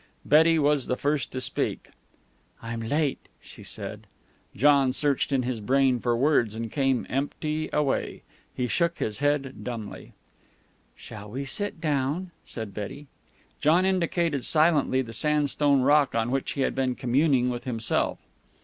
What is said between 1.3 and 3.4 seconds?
to speak. "I'm late,"